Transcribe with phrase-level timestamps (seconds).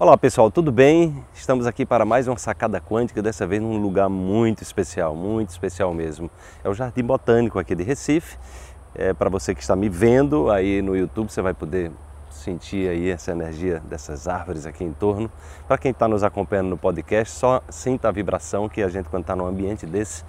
[0.00, 1.24] Olá pessoal, tudo bem?
[1.34, 5.92] Estamos aqui para mais uma sacada quântica, dessa vez num lugar muito especial, muito especial
[5.92, 6.30] mesmo.
[6.62, 8.38] É o Jardim Botânico aqui de Recife.
[8.94, 11.90] É, para você que está me vendo aí no YouTube, você vai poder
[12.30, 15.28] sentir aí essa energia dessas árvores aqui em torno.
[15.66, 19.22] Para quem está nos acompanhando no podcast, só sinta a vibração que a gente quando
[19.22, 20.24] está num ambiente desse,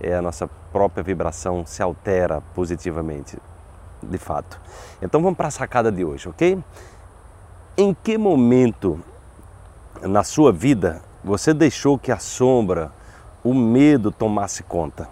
[0.00, 3.36] é, a nossa própria vibração se altera positivamente,
[4.02, 4.58] de fato.
[5.02, 6.58] Então vamos para a sacada de hoje, ok?
[7.74, 9.00] Em que momento
[10.02, 12.92] na sua vida você deixou que a sombra,
[13.42, 15.08] o medo tomasse conta?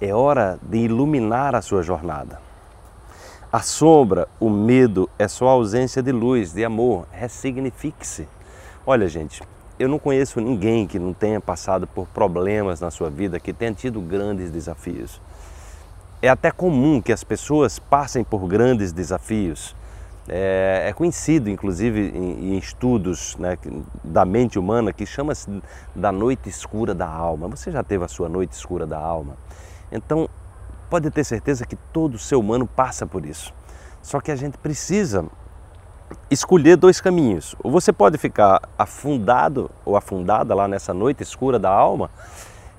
[0.00, 2.40] É hora de iluminar a sua jornada.
[3.52, 7.06] A sombra, o medo é só ausência de luz, de amor.
[7.12, 8.26] Ressignifique-se.
[8.86, 9.42] Olha, gente,
[9.78, 13.74] eu não conheço ninguém que não tenha passado por problemas na sua vida, que tenha
[13.74, 15.20] tido grandes desafios.
[16.22, 19.78] É até comum que as pessoas passem por grandes desafios
[20.32, 23.58] é, é conhecido, inclusive, em, em estudos né,
[24.04, 25.60] da mente humana, que chama-se
[25.94, 27.48] da noite escura da alma.
[27.48, 29.36] Você já teve a sua noite escura da alma?
[29.90, 30.28] Então,
[30.88, 33.52] pode ter certeza que todo ser humano passa por isso.
[34.00, 35.26] Só que a gente precisa
[36.30, 37.56] escolher dois caminhos.
[37.62, 42.08] Ou você pode ficar afundado ou afundada lá nessa noite escura da alma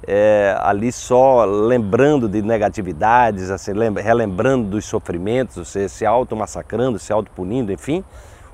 [0.07, 3.71] é, ali só lembrando de negatividades, assim,
[4.01, 8.03] relembrando dos sofrimentos, você se auto-massacrando, se auto-punindo, enfim.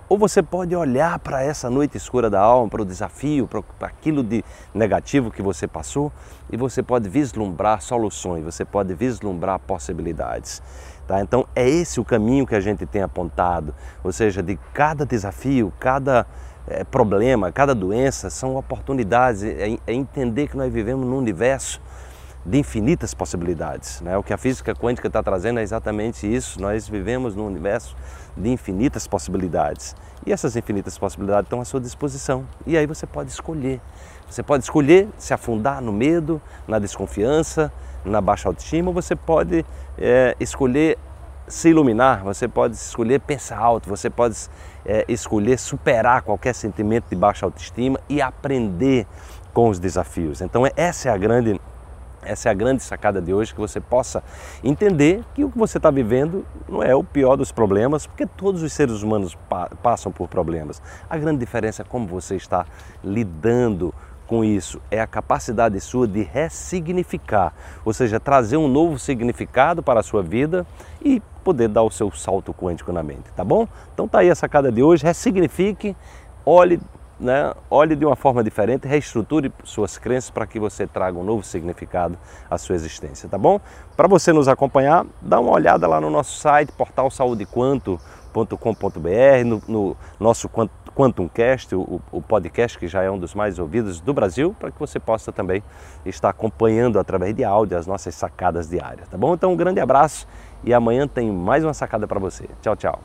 [0.10, 4.24] Ou você pode olhar para essa noite escura da alma, para o desafio, para aquilo
[4.24, 6.14] de negativo que você passou
[6.50, 10.62] e você pode vislumbrar soluções, você pode vislumbrar possibilidades.
[11.06, 11.22] Tá?
[11.22, 15.74] Então é esse o caminho que a gente tem apontado, ou seja, de cada desafio,
[15.78, 16.26] cada
[16.68, 21.82] é, problema, cada doença são oportunidades, é, é, entender que nós vivemos num universo
[22.46, 24.02] de infinitas possibilidades.
[24.02, 24.18] Né?
[24.18, 27.96] O que a física quântica está trazendo é exatamente isso, nós vivemos num universo
[28.36, 29.96] de infinitas possibilidades.
[30.26, 32.46] E essas infinitas possibilidades estão à sua disposição.
[32.66, 33.82] E aí você pode escolher.
[34.30, 37.72] Você pode escolher se afundar no medo, na desconfiança,
[38.04, 39.66] na baixa autoestima, ou você pode
[39.98, 40.98] é, escolher
[41.48, 44.36] se iluminar, você pode escolher pensar alto, você pode
[44.86, 49.08] é, escolher superar qualquer sentimento de baixa autoestima e aprender
[49.54, 50.42] com os desafios.
[50.42, 51.60] Então essa é a grande
[52.24, 54.22] essa é a grande sacada de hoje, que você possa
[54.62, 58.62] entender que o que você está vivendo não é o pior dos problemas, porque todos
[58.62, 60.82] os seres humanos pa passam por problemas.
[61.10, 62.66] A grande diferença é como você está
[63.02, 64.07] lidando com
[64.44, 67.54] isso é a capacidade sua de ressignificar,
[67.86, 70.68] ou seja, trazer um novo significado para a sua vida
[71.02, 73.68] e poder dar o seu salto quântico na mente, tá bom?
[73.94, 75.96] Então tá aí a sacada de hoje, ressignifique,
[76.46, 76.82] olhe,
[77.18, 81.44] né, olhe de uma forma diferente, reestruture suas crenças para que você traga um novo
[81.44, 82.18] significado
[82.50, 83.62] à sua existência, tá bom?
[83.96, 89.96] Para você nos acompanhar, dá uma olhada lá no nosso site, portal saudequanto.com.br, no, no
[90.20, 90.50] nosso
[90.98, 94.80] QuantumCast, o, o podcast que já é um dos mais ouvidos do Brasil, para que
[94.80, 95.62] você possa também
[96.04, 99.36] estar acompanhando através de áudio as nossas sacadas diárias, tá bom?
[99.36, 100.28] Então um grande abraço
[100.64, 102.50] e amanhã tem mais uma sacada para você.
[102.64, 103.00] Tchau, tchau.